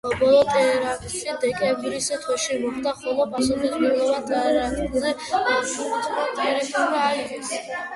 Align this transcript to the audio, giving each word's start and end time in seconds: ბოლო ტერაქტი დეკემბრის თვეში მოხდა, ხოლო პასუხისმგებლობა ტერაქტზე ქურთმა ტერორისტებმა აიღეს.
ბოლო 0.19 0.37
ტერაქტი 0.51 1.21
დეკემბრის 1.43 2.07
თვეში 2.23 2.59
მოხდა, 2.63 2.95
ხოლო 3.03 3.29
პასუხისმგებლობა 3.35 4.27
ტერაქტზე 4.33 5.15
ქურთმა 5.31 6.29
ტერორისტებმა 6.39 7.09
აიღეს. 7.09 7.59